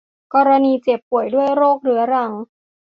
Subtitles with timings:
[0.33, 2.31] กรณีเจ็บป่วยด้วยโรคเรื้อรัง